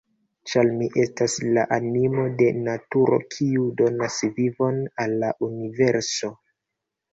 [0.51, 6.35] Ĉar Mi estas la animo de naturo, kiu donas vivon al la universo.